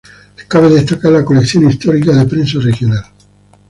[0.47, 3.05] Cabe destacar la colección histórica de prensa regional.